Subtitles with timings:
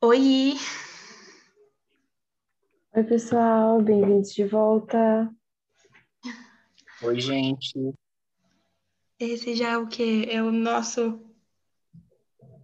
[0.00, 0.54] Oi!
[2.94, 5.28] Oi, pessoal, bem-vindos de volta.
[7.02, 7.72] Oi, gente.
[9.18, 10.28] Esse já é o quê?
[10.30, 11.20] É o nosso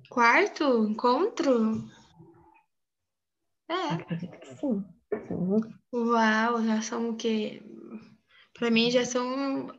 [0.09, 1.91] quarto encontro?
[3.69, 3.95] É.
[3.95, 4.85] Acredito que sim.
[5.31, 5.61] Uhum.
[5.93, 7.61] Uau, já são o quê?
[8.57, 9.73] Pra mim já são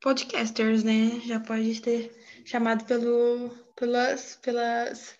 [0.00, 1.18] podcasters, né?
[1.24, 5.18] Já pode ter chamado pelo, pelas, pelas...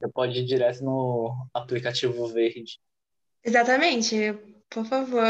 [0.00, 2.80] Você pode ir direto no aplicativo verde.
[3.44, 4.34] Exatamente.
[4.70, 5.20] Por favor,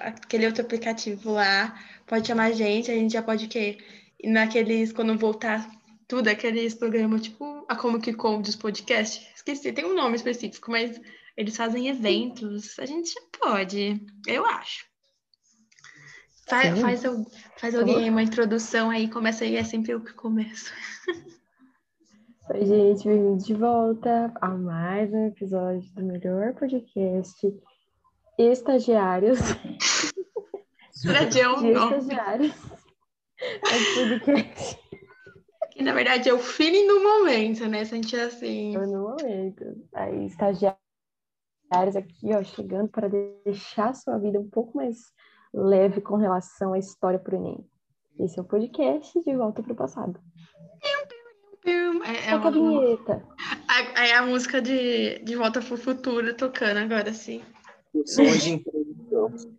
[0.00, 3.78] aquele outro aplicativo lá, pode chamar a gente, a gente já pode o quê?
[4.24, 5.70] Naqueles, quando voltar
[6.08, 9.28] tudo, aqueles programas tipo a Como Que Com dos podcasts.
[9.36, 10.98] Esqueci, tem um nome específico, mas
[11.36, 12.78] eles fazem eventos.
[12.78, 14.86] A gente já pode, eu acho.
[16.48, 17.02] Faz, faz,
[17.58, 20.72] faz alguém uma introdução aí, começa aí, é sempre eu que começo.
[22.50, 27.54] Oi, gente, bem-vindos de volta a mais um episódio do melhor podcast
[28.38, 29.38] Estagiários.
[31.04, 32.54] Verdade, é um De nome, estagiários.
[33.38, 34.80] É podcast
[35.72, 37.84] que na verdade é o feeling do momento, né?
[37.84, 38.76] Se a gente é assim.
[38.76, 39.64] no momento.
[39.94, 40.78] Aí, estagiários
[41.96, 43.08] aqui, ó, chegando para
[43.44, 44.96] deixar a sua vida um pouco mais
[45.52, 47.64] leve com relação à história pro Enem.
[48.18, 50.18] Esse é o podcast de volta pro passado.
[51.70, 53.22] É, é uma- vinheta.
[53.68, 57.42] A- Aí a música de, de Volta pro Futuro tocando agora, sim.
[58.06, 59.58] Som de introdução.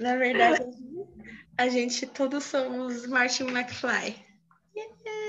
[0.00, 0.64] Na verdade,
[1.58, 4.14] a gente todos somos Martin McFly.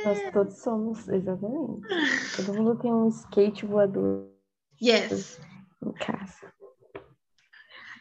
[0.05, 1.87] Nós todos somos, exatamente.
[2.35, 4.29] Todo mundo tem um skate voador
[4.81, 5.39] Yes.
[5.85, 6.51] em casa.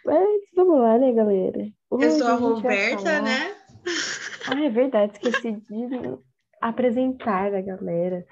[0.05, 1.69] Mas vamos lá, né, galera?
[1.91, 3.55] Hoje Eu sou a Roberta, né?
[4.49, 6.19] Ah, é verdade, esqueci de
[6.69, 8.27] apresentar a galera.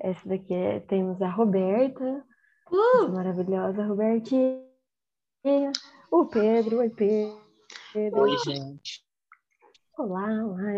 [0.00, 2.24] Essa daqui é, temos a Roberta,
[2.70, 4.62] Uh, maravilhosa Robertinha.
[6.10, 8.20] O Pedro, oi Pedro.
[8.20, 9.04] Oi, gente.
[9.98, 10.72] Olá, olá.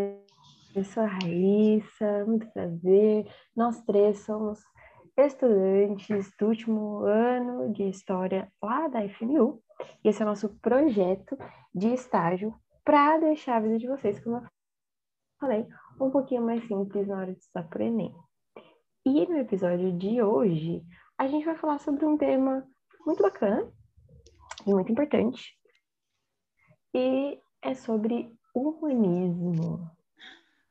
[0.75, 3.33] Eu sou a Raíssa, muito prazer.
[3.55, 4.61] Nós três somos
[5.16, 9.62] estudantes do último ano de História lá da FMU.
[10.05, 11.39] E esse é o nosso projeto
[11.75, 14.43] de estágio para deixar a vida de vocês, como eu
[15.41, 15.66] falei,
[16.01, 18.15] um pouquinho mais simples na hora de estudar para o Enem.
[19.05, 20.83] E no episódio de hoje,
[21.19, 22.67] a gente vai falar sobre um tema
[23.07, 23.71] muito bacana
[24.67, 25.57] e muito importante.
[26.95, 29.91] E é sobre humanismo.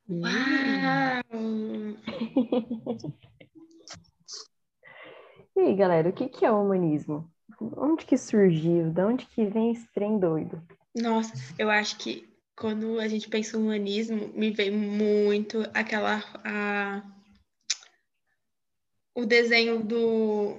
[0.09, 1.21] uau!
[5.57, 7.31] E aí, galera, o que que é o humanismo?
[7.77, 8.91] Onde que surgiu?
[8.91, 10.61] De onde que vem esse trem doido?
[10.93, 16.23] Nossa, eu acho que quando a gente pensa em humanismo, me vem muito aquela.
[16.43, 17.03] A...
[19.13, 20.57] O desenho do,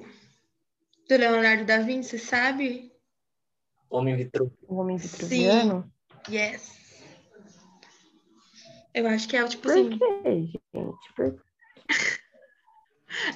[1.08, 2.92] do Leonardo da Vinci, sabe?
[3.90, 4.52] Homem Vitru.
[4.66, 5.90] O homem vitruviano?
[6.28, 6.74] Yes.
[8.94, 9.98] Eu acho que é tipo Por assim.
[9.98, 11.12] quê, gente?
[11.14, 11.44] Por...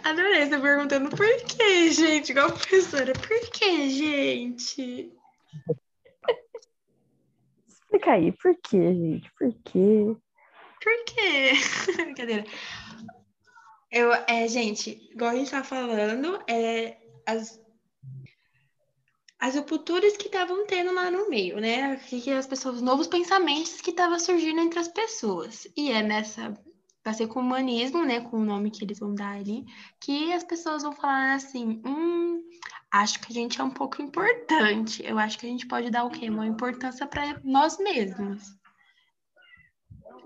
[0.04, 2.30] Adorei você perguntando por quê, gente?
[2.30, 3.12] Igual a professora.
[3.12, 5.12] Por quê, gente?
[7.90, 9.32] Explica aí, por quê, gente?
[9.36, 10.16] Por quê?
[10.80, 11.52] Por quê?
[12.04, 12.44] Brincadeira.
[13.90, 16.96] Eu, é, gente, igual a gente tá falando, é,
[17.26, 17.60] as,
[19.40, 21.96] as rupturas que estavam tendo lá no meio, né?
[21.96, 25.66] Que, as pessoas, os novos pensamentos que estavam surgindo entre as pessoas.
[25.76, 26.56] E é nessa,
[27.04, 28.20] vai ser com humanismo, né?
[28.20, 29.64] Com o nome que eles vão dar ali,
[30.00, 32.42] que as pessoas vão falar assim, hum,
[32.90, 35.04] acho que a gente é um pouco importante.
[35.04, 36.28] Eu acho que a gente pode dar o quê?
[36.28, 38.42] Uma importância para nós mesmos.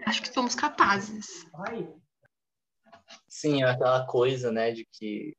[0.06, 1.46] Acho que somos capazes.
[3.28, 5.36] Sim, é aquela coisa, né, de que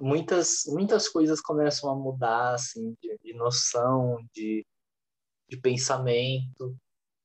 [0.00, 4.66] muitas, muitas coisas começam a mudar, assim, de, de noção, de,
[5.48, 6.76] de pensamento.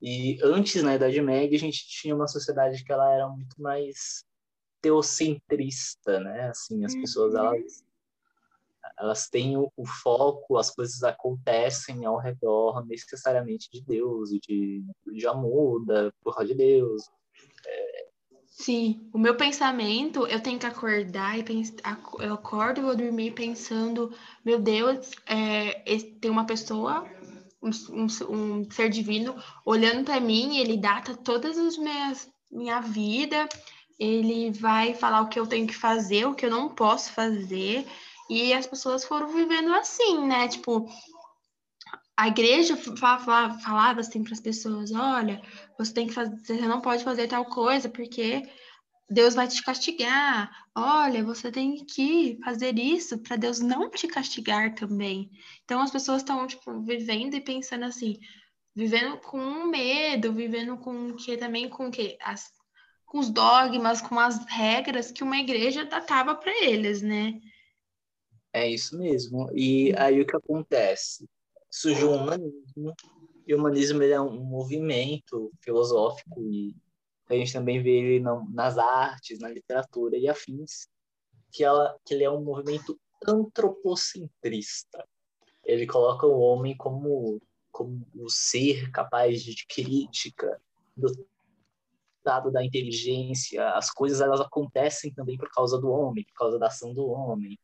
[0.02, 4.24] E antes, na Idade Média, a gente tinha uma sociedade que ela era muito mais
[4.82, 6.50] teocentrista, né?
[6.50, 7.40] Assim, as pessoas, Uhum.
[7.40, 7.84] elas,
[9.00, 14.84] elas têm o, o foco, as coisas acontecem ao redor necessariamente de Deus, e de,
[15.16, 17.04] já muda por causa de Deus.
[18.46, 23.32] Sim, o meu pensamento, eu tenho que acordar e pensar, eu acordo e vou dormir
[23.32, 24.12] pensando,
[24.44, 25.84] meu Deus, é,
[26.20, 27.08] tem uma pessoa,
[27.90, 29.36] um, um- ser divino,
[29.66, 33.48] olhando para mim, ele data todas as minhas minha vida,
[34.00, 37.86] ele vai falar o que eu tenho que fazer, o que eu não posso fazer,
[38.30, 40.48] e as pessoas foram vivendo assim, né?
[40.48, 40.88] Tipo,
[42.16, 45.42] a igreja fa- fa- falava assim para as pessoas: olha,
[45.78, 48.44] você tem que fazer, você não pode fazer tal coisa porque
[49.10, 50.52] Deus vai te castigar.
[50.76, 55.32] Olha, você tem que fazer isso para Deus não te castigar também.
[55.64, 58.20] Então as pessoas estão tipo vivendo e pensando assim,
[58.76, 62.52] vivendo com medo, vivendo com que também com que as
[63.06, 67.40] com os dogmas, com as regras que uma igreja datava para eles, né?
[68.52, 69.50] É isso mesmo.
[69.54, 71.26] E aí o que acontece?
[71.72, 72.94] Surgiu o humanismo,
[73.46, 76.76] e o humanismo é um movimento filosófico e
[77.30, 80.88] a gente também vê ele nas artes, na literatura e afins,
[81.52, 85.06] que, ela, que ele é um movimento antropocentrista.
[85.64, 87.42] Ele coloca o homem como,
[87.72, 90.62] como o ser capaz de crítica,
[90.96, 93.70] dotado da inteligência.
[93.72, 97.60] As coisas elas acontecem também por causa do homem, por causa da ação do homem,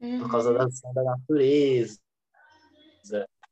[0.00, 0.20] uhum.
[0.20, 2.00] por causa da ação da natureza.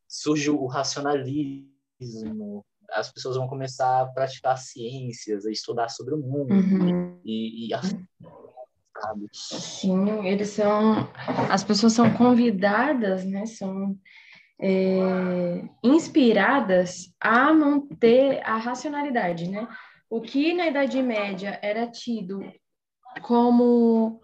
[0.09, 2.65] Surge o racionalismo,
[2.95, 7.21] as pessoas vão começar a praticar ciências, a estudar sobre o mundo uhum.
[7.25, 7.81] e, e a...
[9.33, 11.09] Sim, eles são,
[11.51, 13.47] as pessoas são convidadas, né?
[13.47, 13.99] São
[14.61, 19.67] é, inspiradas a manter a racionalidade, né?
[20.09, 22.41] O que na Idade Média era tido
[23.23, 24.21] como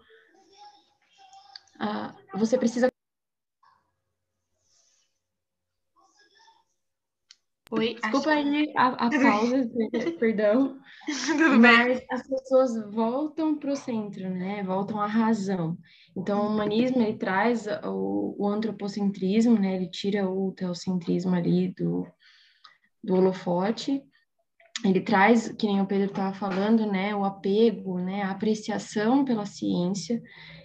[1.79, 2.88] ah, você precisa
[7.71, 9.69] Oi, Desculpa aí a, a pausa,
[10.19, 10.79] perdão.
[11.59, 14.63] mas as pessoas voltam para o centro, né?
[14.63, 15.77] Voltam à razão.
[16.17, 19.75] Então, o humanismo, ele traz o, o antropocentrismo, né?
[19.75, 22.07] Ele tira o teocentrismo ali do,
[23.03, 24.01] do holofote.
[24.83, 27.15] Ele traz, que nem o Pedro estava falando, né?
[27.15, 28.23] O apego, né?
[28.23, 30.19] A apreciação pela ciência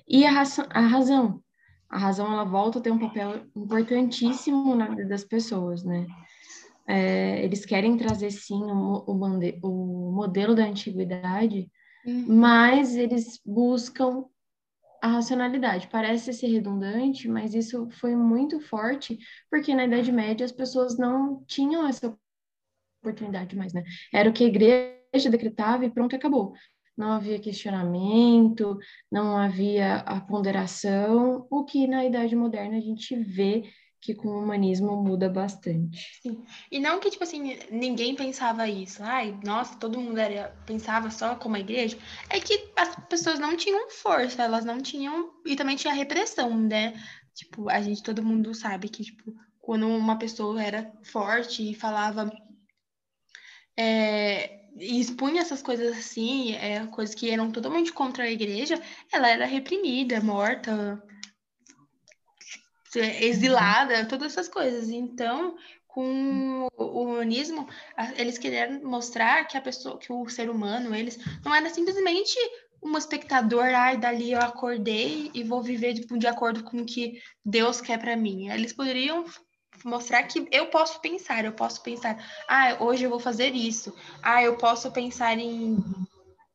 [0.09, 1.43] e a, raça, a razão.
[1.91, 6.07] A razão, ela volta a ter um papel importantíssimo na vida das pessoas, né?
[6.87, 9.13] É, eles querem trazer sim o, o,
[9.63, 11.71] o modelo da antiguidade,
[12.07, 12.27] uhum.
[12.29, 14.25] mas eles buscam
[15.03, 15.89] a racionalidade.
[15.89, 19.19] Parece ser redundante, mas isso foi muito forte,
[19.51, 22.17] porque na Idade Média as pessoas não tinham essa
[23.03, 23.83] oportunidade mais, né?
[24.13, 26.55] Era o que a igreja decretava e pronto, acabou.
[26.97, 28.79] Não havia questionamento,
[29.11, 33.65] não havia a ponderação, o que na Idade Moderna a gente vê
[34.05, 36.21] que com o humanismo muda bastante.
[36.21, 36.45] Sim.
[36.71, 39.03] E não que, tipo assim, ninguém pensava isso.
[39.03, 41.97] Ai, nossa, todo mundo era, pensava só como a igreja.
[42.29, 45.33] É que as pessoas não tinham força, elas não tinham.
[45.47, 46.93] E também tinha repressão, né?
[47.35, 52.31] Tipo, a gente, todo mundo sabe que, tipo, quando uma pessoa era forte e falava.
[53.75, 58.79] É, e expunha essas coisas assim, é, coisas que eram totalmente contra a igreja,
[59.11, 61.03] ela era reprimida, morta,
[62.99, 64.89] exilada, todas essas coisas.
[64.91, 65.57] Então,
[65.87, 67.69] com o humanismo,
[68.17, 72.37] eles queriam mostrar que a pessoa, que o ser humano, eles não era simplesmente
[72.83, 77.21] um espectador, ai, dali eu acordei e vou viver de, de acordo com o que
[77.45, 78.51] Deus quer para mim.
[78.51, 79.25] Eles poderiam
[79.85, 82.17] mostrar que eu posso pensar, eu posso pensar,
[82.49, 83.95] ah, hoje eu vou fazer isso.
[84.23, 85.79] Ah, eu posso pensar em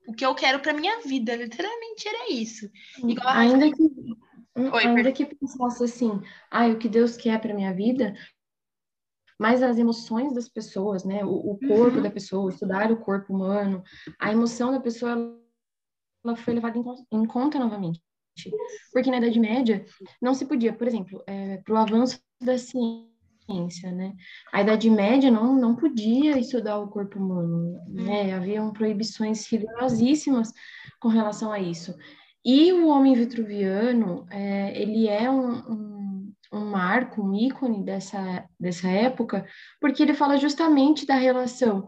[0.08, 2.70] o que eu quero para minha vida, literalmente era isso.
[2.98, 3.84] Igual Ainda que
[4.60, 6.22] Oi, ainda que pensasse assim,
[6.52, 8.14] ah, o que Deus quer para minha vida,
[9.40, 11.24] mas as emoções das pessoas, né?
[11.24, 12.04] O, o corpo uhum.
[12.04, 13.82] da pessoa, estudar o corpo humano,
[14.20, 15.12] a emoção da pessoa,
[16.24, 18.02] ela foi levada em, em conta novamente.
[18.92, 19.86] Porque na Idade Média
[20.22, 24.14] não se podia, por exemplo, é, para o avanço da ciência, né?
[24.52, 28.24] A Idade Média não, não podia estudar o corpo humano, né?
[28.24, 28.36] Uhum.
[28.36, 30.54] Haviam proibições rigorosíssimas
[31.00, 31.96] com relação a isso.
[32.44, 38.88] E o homem vitruviano, é, ele é um, um, um, marco, um ícone dessa, dessa
[38.88, 39.46] época,
[39.80, 41.88] porque ele fala justamente da relação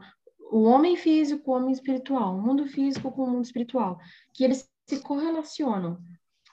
[0.52, 3.98] o homem físico com o homem espiritual, o mundo físico com o mundo espiritual,
[4.34, 5.98] que eles se correlacionam,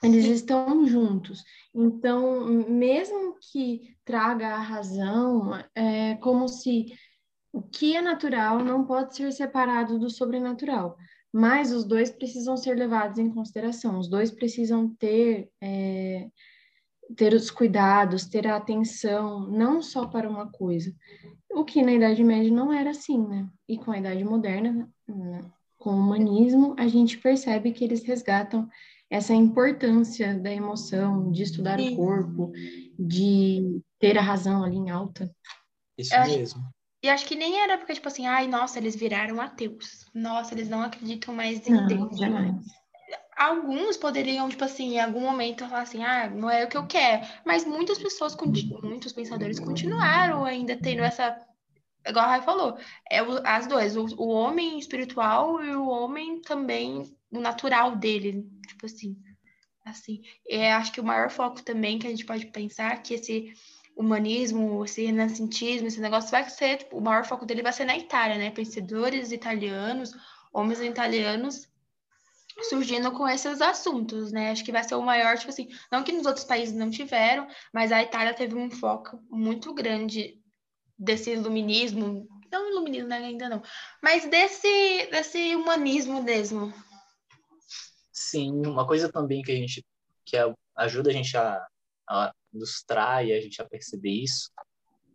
[0.01, 1.43] eles estão juntos.
[1.75, 6.85] Então, mesmo que traga a razão, é como se
[7.51, 10.95] o que é natural não pode ser separado do sobrenatural
[11.33, 16.27] mas os dois precisam ser levados em consideração, os dois precisam ter, é,
[17.15, 20.93] ter os cuidados, ter a atenção, não só para uma coisa.
[21.51, 23.47] O que na Idade Média não era assim, né?
[23.67, 25.41] E com a Idade Moderna, né?
[25.77, 28.69] com o humanismo, a gente percebe que eles resgatam
[29.09, 31.93] essa importância da emoção, de estudar Sim.
[31.93, 32.51] o corpo,
[32.97, 35.33] de ter a razão ali em alta.
[35.97, 36.61] Isso mesmo.
[37.01, 40.05] E acho que nem era porque, tipo assim, ai, nossa, eles viraram ateus.
[40.13, 42.17] Nossa, eles não acreditam mais em não, Deus.
[42.17, 42.65] Jamais.
[43.37, 46.85] Alguns poderiam, tipo assim, em algum momento falar assim, ah, não é o que eu
[46.85, 47.25] quero.
[47.45, 48.35] Mas muitas pessoas,
[48.83, 51.39] muitos pensadores continuaram ainda tendo essa
[52.07, 52.77] igual a Rai falou,
[53.09, 58.85] é as duas, o, o homem espiritual e o homem também, o natural dele, tipo
[58.85, 59.17] assim.
[59.85, 63.53] Assim, é, acho que o maior foco também que a gente pode pensar que esse
[63.99, 67.97] humanismo, esse renascentismo, esse negócio vai ser, tipo, o maior foco dele vai ser na
[67.97, 68.49] Itália, né?
[68.49, 70.13] Pensadores italianos,
[70.53, 71.67] homens italianos
[72.63, 74.51] surgindo com esses assuntos, né?
[74.51, 77.45] Acho que vai ser o maior, tipo assim, não que nos outros países não tiveram,
[77.73, 80.39] mas a Itália teve um foco muito grande
[80.97, 83.61] desse iluminismo, não iluminismo né, ainda não,
[84.01, 86.73] mas desse, desse humanismo mesmo.
[88.11, 89.85] Sim, uma coisa também que a gente,
[90.25, 90.37] que
[90.75, 91.65] ajuda a gente a,
[92.09, 94.51] a ilustrar e a gente a perceber isso,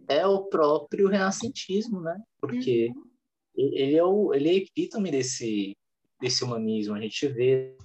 [0.09, 2.21] é o próprio renascentismo, né?
[2.41, 3.71] Porque uhum.
[3.73, 5.77] ele é o ele é epítome desse
[6.21, 6.95] desse humanismo.
[6.95, 7.77] A gente vê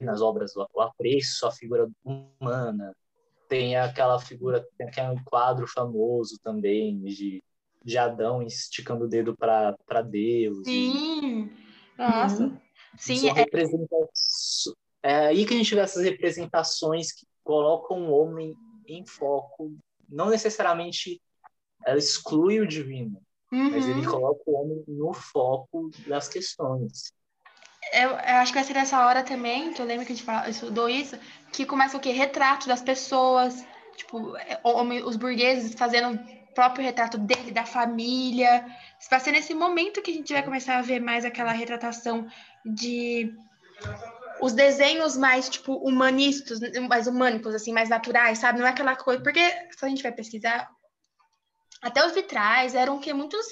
[0.00, 2.94] nas obras o apreço a figura humana.
[3.48, 7.42] Tem aquela figura, tem aquele quadro famoso também de,
[7.84, 10.64] de Adão esticando o dedo para Deus.
[10.64, 11.50] Sim, e...
[11.98, 12.44] nossa.
[12.44, 12.60] Uhum.
[12.96, 13.46] Sim, é...
[15.02, 18.54] é aí que a gente vê essas representações que colocam o homem
[18.86, 19.76] em foco.
[20.08, 21.20] Não necessariamente
[21.84, 23.70] ela exclui o divino, uhum.
[23.70, 24.12] mas ele uhum.
[24.12, 27.12] coloca o homem no foco das questões
[27.92, 30.24] eu, eu, acho que vai ser nessa hora também, que eu lembro que a gente
[30.24, 31.18] fala, estudou isso,
[31.52, 32.10] que começa o quê?
[32.10, 33.64] Retrato das pessoas,
[33.96, 34.60] tipo, é,
[35.04, 38.64] os burgueses fazendo o próprio retrato dele, da família.
[39.10, 42.26] Vai ser nesse momento que a gente vai começar a ver mais aquela retratação
[42.64, 43.34] de
[44.40, 48.58] os desenhos mais, tipo, humanistas, mais humânicos, assim, mais naturais, sabe?
[48.58, 49.22] Não é aquela coisa.
[49.22, 50.68] Porque se a gente vai pesquisar,
[51.82, 53.46] até os vitrais eram que muitos.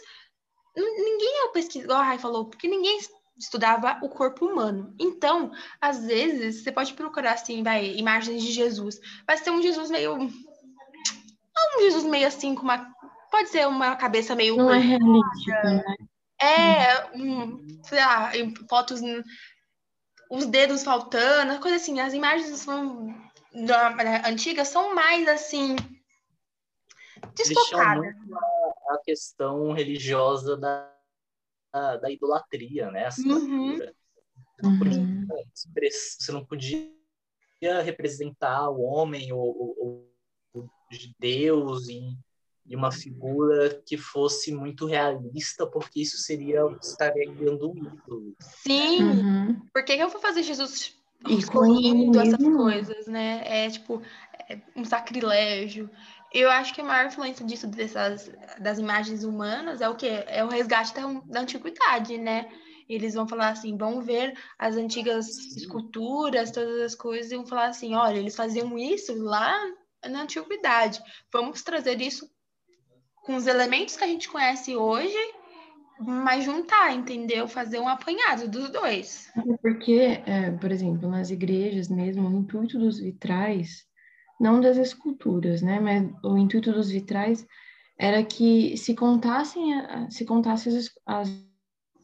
[0.77, 2.99] Ninguém é pesquisar, igual a Rai falou, porque ninguém
[3.37, 4.95] estudava o corpo humano.
[4.99, 9.01] Então, às vezes, você pode procurar assim, vai, imagens de Jesus.
[9.27, 10.19] Vai ser um Jesus meio
[11.77, 12.87] um Jesus meio assim com uma
[13.31, 15.83] pode ser uma cabeça meio não é né?
[16.41, 18.31] É, um, sei lá,
[18.69, 19.01] fotos
[20.31, 22.01] os dedos faltando, coisa assim.
[22.01, 23.07] As imagens são
[23.67, 25.77] da, da, antigas são mais assim
[27.35, 28.15] desfocadas.
[28.91, 30.99] A questão religiosa da
[31.73, 33.09] da, da idolatria, né?
[33.25, 33.79] Uhum.
[34.61, 35.27] Não podia, uhum.
[35.93, 36.93] você não podia
[37.85, 40.13] representar o homem ou, ou,
[40.55, 40.71] ou
[41.19, 42.19] Deus em,
[42.69, 48.35] em, uma figura que fosse muito realista, porque isso seria estaria criando um ídolo.
[48.41, 49.03] Sim.
[49.03, 49.61] Uhum.
[49.73, 50.95] Por que eu vou fazer Jesus
[51.29, 53.43] escorrendo essas coisas, né?
[53.45, 54.03] É tipo
[54.49, 55.91] é um sacrilégio.
[56.33, 60.25] Eu acho que a maior influência disso, dessas, das imagens humanas, é o quê?
[60.27, 62.51] É o resgate da, da antiguidade, né?
[62.89, 67.67] Eles vão falar assim, vão ver as antigas esculturas, todas as coisas, e vão falar
[67.67, 69.55] assim, olha, eles faziam isso lá
[70.09, 71.01] na antiguidade.
[71.33, 72.31] Vamos trazer isso
[73.29, 75.15] com os elementos que a gente conhece hoje,
[76.01, 77.47] mas juntar, entendeu?
[77.47, 79.31] Fazer um apanhado dos dois.
[79.61, 83.87] Porque, é, por exemplo, nas igrejas mesmo, o intuito dos vitrais
[84.41, 85.79] não das esculturas, né?
[85.79, 87.47] Mas o intuito dos vitrais
[87.99, 89.75] era que se contassem,
[90.09, 91.29] se contassem as, as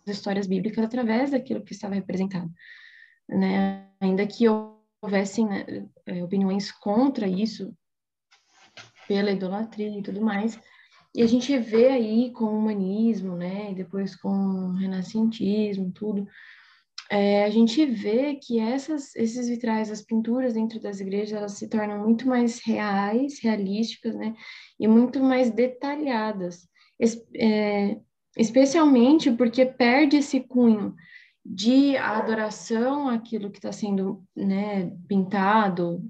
[0.07, 2.53] histórias bíblicas através daquilo que estava representado,
[3.27, 3.89] né?
[3.99, 4.45] Ainda que
[5.01, 7.75] houvessem né, é, opiniões contra isso,
[9.09, 10.61] pela idolatria e tudo mais,
[11.15, 13.71] e a gente vê aí com o humanismo, né?
[13.71, 16.27] E depois com o renascentismo, tudo,
[17.11, 21.69] é, a gente vê que essas, esses vitrais, as pinturas dentro das igrejas, elas se
[21.69, 24.35] tornam muito mais reais, realísticas, né?
[24.81, 26.67] E muito mais detalhadas,
[26.99, 27.99] es, é,
[28.37, 30.95] especialmente porque perde esse cunho
[31.45, 36.03] de adoração àquilo que está sendo né, pintado,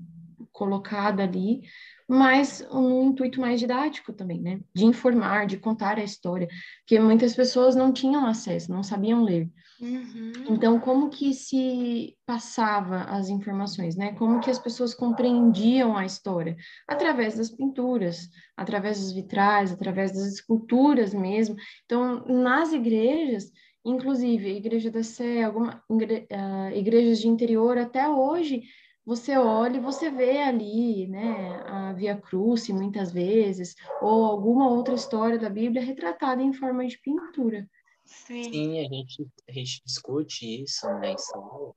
[0.53, 1.63] colocado ali,
[2.09, 4.61] mas um intuito mais didático também, né?
[4.75, 6.49] De informar, de contar a história,
[6.81, 9.51] porque muitas pessoas não tinham acesso, não sabiam ler.
[9.81, 10.33] Uhum.
[10.51, 14.13] Então, como que se passava as informações, né?
[14.13, 16.57] Como que as pessoas compreendiam a história?
[16.87, 21.57] Através das pinturas, através dos vitrais, através das esculturas mesmo.
[21.85, 23.51] Então, nas igrejas,
[23.85, 28.63] inclusive a Igreja da Sé, alguma, uh, igrejas de interior, até hoje,
[29.05, 34.95] você olha e você vê ali, né, a Via Crucis muitas vezes, ou alguma outra
[34.95, 37.69] história da Bíblia retratada em forma de pintura.
[38.05, 41.75] Sim, Sim a, gente, a gente discute isso né, em São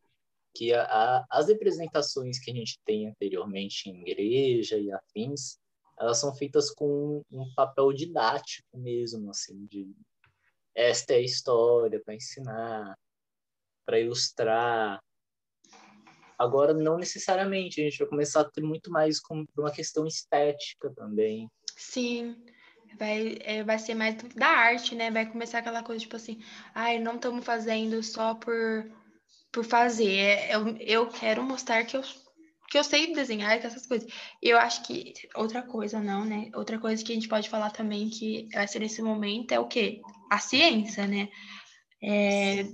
[0.57, 5.60] que a, a, as representações que a gente tem anteriormente em igreja e afins,
[6.00, 9.96] elas são feitas com um papel didático mesmo, assim, de
[10.74, 12.98] esta é a história para ensinar,
[13.86, 15.00] para ilustrar.
[16.38, 20.91] Agora, não necessariamente, a gente vai começar a ter muito mais como uma questão estética
[20.96, 21.50] também.
[21.75, 22.36] Sim.
[23.00, 25.10] vai, é, vai ser mais da arte, né?
[25.10, 26.39] Vai começar aquela coisa tipo assim,
[26.75, 28.91] ai, não estamos fazendo só por,
[29.51, 30.15] por fazer.
[30.15, 32.03] É, eu, eu quero mostrar que eu,
[32.70, 34.08] que eu sei desenhar, que essas coisas.
[34.41, 36.51] Eu acho que outra coisa, não, né?
[36.53, 39.67] Outra coisa que a gente pode falar também que vai ser nesse momento é o
[39.67, 40.01] quê?
[40.32, 41.29] A ciência, né?
[42.03, 42.65] É,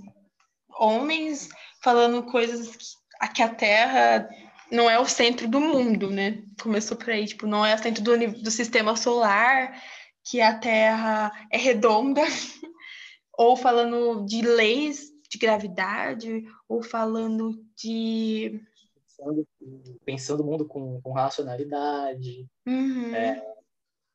[0.78, 1.48] homens
[1.82, 3.03] falando coisas que,
[3.34, 4.28] que a Terra
[4.70, 6.42] não é o centro do mundo, né?
[6.60, 9.80] Começou por aí, tipo, não é o centro do, do sistema solar,
[10.24, 12.22] que a Terra é redonda,
[13.36, 18.60] ou falando de leis de gravidade, ou falando de.
[19.06, 19.48] Pensando,
[20.04, 22.46] pensando o mundo com, com racionalidade.
[22.66, 23.14] Uhum.
[23.14, 23.42] É,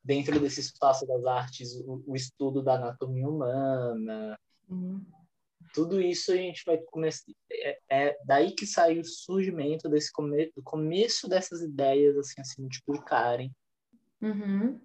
[0.03, 4.37] dentro desse espaço das artes, o, o estudo da anatomia humana.
[4.67, 5.05] Uhum.
[5.73, 7.23] Tudo isso a gente vai começar.
[7.51, 12.43] É, é, daí que sai o surgimento desse come, do começo dessas ideias assim, a
[12.43, 13.51] se multiplicarem.
[14.21, 14.79] Uhum.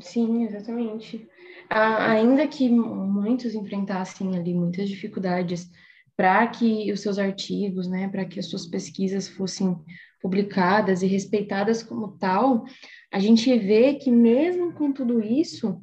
[0.00, 1.28] Sim, exatamente.
[1.68, 5.70] Ah, ainda que muitos enfrentassem ali muitas dificuldades
[6.16, 9.76] para que os seus artigos, né, para que as suas pesquisas fossem
[10.20, 12.64] publicadas e respeitadas como tal,
[13.10, 15.80] a gente vê que mesmo com tudo isso,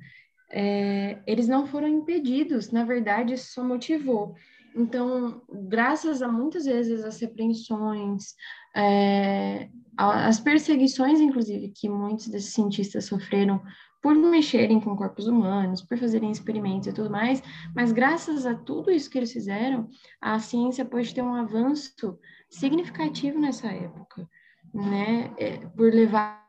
[0.49, 4.35] é, eles não foram impedidos, na verdade, isso só motivou.
[4.75, 8.35] Então, graças a muitas vezes as repreensões,
[8.75, 13.61] é, as perseguições, inclusive, que muitos desses cientistas sofreram
[14.01, 17.41] por mexerem com corpos humanos, por fazerem experimentos e tudo mais,
[17.75, 19.89] mas graças a tudo isso que eles fizeram,
[20.21, 22.17] a ciência pode ter um avanço
[22.49, 24.29] significativo nessa época,
[24.73, 25.33] né?
[25.37, 26.45] É, por levar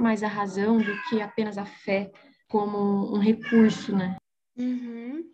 [0.00, 2.12] mais a razão do que apenas a fé
[2.54, 4.16] como um recurso, né?
[4.56, 5.28] Uhum.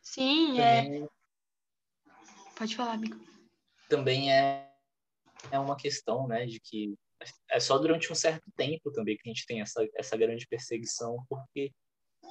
[0.00, 1.06] Sim, é.
[2.56, 3.20] Pode falar, amigo.
[3.86, 4.66] Também é,
[5.50, 6.94] é uma questão, né, de que
[7.50, 11.22] é só durante um certo tempo também que a gente tem essa, essa grande perseguição,
[11.28, 11.70] porque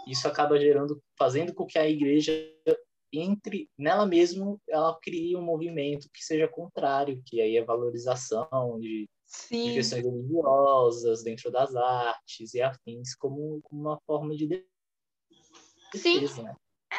[0.08, 2.34] isso acaba gerando, fazendo com que a igreja
[3.12, 9.10] entre nela mesma, ela crie um movimento que seja contrário, que aí é valorização de,
[9.50, 14.48] de questões religiosas dentro das artes e afins como, como uma forma de
[15.94, 16.44] defesa, Sim.
[16.44, 16.56] Né?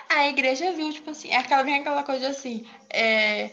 [0.09, 3.53] A igreja viu, tipo assim, aquela, vem aquela coisa assim, é,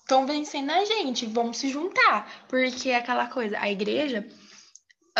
[0.00, 2.46] estão vencendo a gente, vamos se juntar.
[2.48, 4.26] Porque é aquela coisa, a igreja,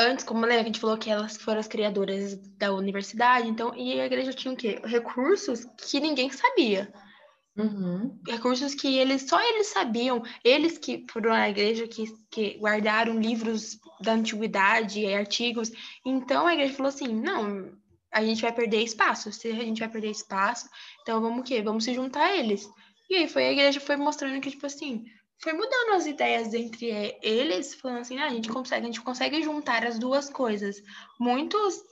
[0.01, 4.01] antes, como que a gente falou que elas foram as criadoras da universidade, então, e
[4.01, 4.81] a igreja tinha o quê?
[4.85, 6.93] Recursos que ninguém sabia.
[7.57, 8.19] Uhum.
[8.27, 13.79] Recursos que eles só eles sabiam, eles que foram a igreja que, que guardaram livros
[14.01, 15.71] da antiguidade e artigos.
[16.05, 17.73] Então a igreja falou assim: não,
[18.13, 19.33] a gente vai perder espaço.
[19.33, 20.69] Se a gente vai perder espaço,
[21.03, 21.61] então vamos o quê?
[21.61, 22.69] Vamos se juntar a eles.
[23.11, 25.05] E aí foi a igreja foi mostrando que, tipo assim,
[25.41, 29.43] foi mudando as ideias entre eles, falando assim, ah, a gente consegue, a gente consegue
[29.43, 30.83] juntar as duas coisas.
[31.19, 31.83] Muitos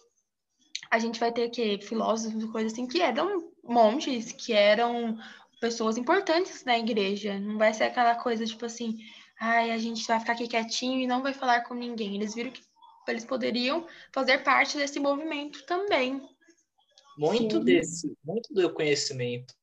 [0.91, 5.19] a gente vai ter que filósofos, coisas assim, que eram montes, que eram
[5.61, 7.39] pessoas importantes na igreja.
[7.39, 8.99] Não vai ser aquela coisa, tipo assim,
[9.41, 12.17] ai, a gente vai ficar aqui quietinho e não vai falar com ninguém.
[12.17, 12.63] Eles viram que
[13.09, 16.23] eles poderiam fazer parte desse movimento também.
[17.17, 17.65] Muito Sim.
[17.65, 19.55] desse, muito do conhecimento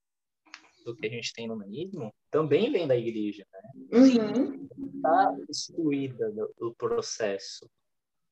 [0.86, 3.62] do que a gente tem no humanismo também vem da igreja, né?
[3.91, 4.67] Uhum.
[4.95, 7.69] Está excluída do, do, processo.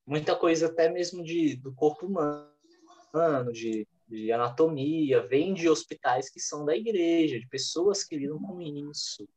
[0.06, 6.40] Muita coisa até mesmo de, do corpo humano, de, de anatomia, vem de hospitais que
[6.40, 9.28] são da igreja, de pessoas que lidam com isso.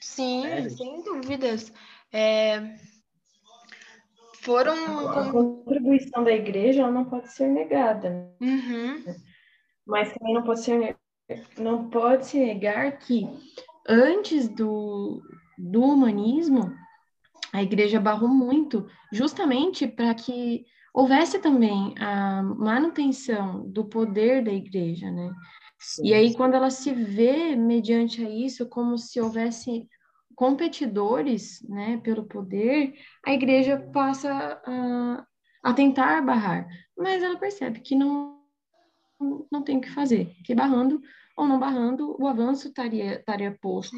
[0.00, 0.68] Sim, é.
[0.68, 1.72] sem dúvidas.
[2.12, 2.76] É...
[4.40, 5.08] Foram.
[5.08, 8.34] A contribuição da igreja não pode ser negada.
[8.40, 9.04] Uhum.
[9.86, 10.97] Mas também não pode ser
[11.58, 13.28] não pode se negar que
[13.88, 15.22] antes do,
[15.56, 16.74] do humanismo,
[17.52, 25.10] a igreja barrou muito, justamente para que houvesse também a manutenção do poder da igreja,
[25.10, 25.32] né?
[25.78, 29.88] Sim, e aí, quando ela se vê mediante a isso, como se houvesse
[30.34, 35.24] competidores, né, pelo poder, a igreja passa a,
[35.62, 38.37] a tentar barrar, mas ela percebe que não
[39.20, 41.00] não tem o que fazer, que barrando
[41.36, 43.96] ou não barrando, o avanço estaria, estaria posto.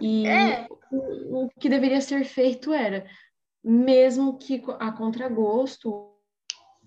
[0.00, 0.66] E é.
[0.90, 3.06] o, o que deveria ser feito era,
[3.62, 6.10] mesmo que a contragosto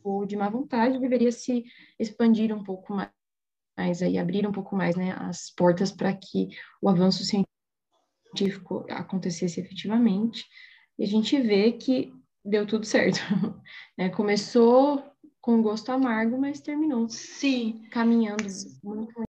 [0.04, 1.64] ou de má vontade, deveria se
[2.00, 3.12] expandir um pouco mais,
[3.78, 6.50] mais aí abrir um pouco mais né, as portas para que
[6.82, 10.44] o avanço científico acontecesse efetivamente.
[10.98, 12.12] E a gente vê que
[12.44, 13.20] deu tudo certo.
[13.96, 14.10] né?
[14.10, 15.11] Começou
[15.42, 17.84] com gosto amargo, mas terminou Sim.
[17.90, 18.44] caminhando
[18.84, 19.24] muito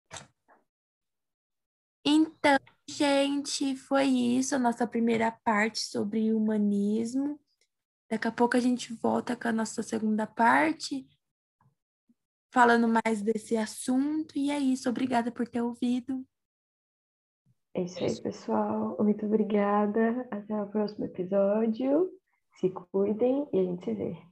[2.04, 7.40] Então, gente, foi isso, a nossa primeira parte sobre humanismo.
[8.10, 11.06] Daqui a pouco a gente volta com a nossa segunda parte,
[12.52, 14.36] falando mais desse assunto.
[14.36, 14.90] E é isso.
[14.90, 16.26] Obrigada por ter ouvido.
[17.72, 18.96] É isso aí, pessoal.
[18.98, 20.26] Muito obrigada.
[20.28, 22.10] Até o próximo episódio.
[22.58, 24.29] Se cuidem e a gente se vê.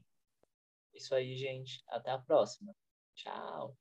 [0.98, 1.82] Isso aí, gente.
[1.88, 2.74] Até a próxima.
[3.14, 3.76] Tchau.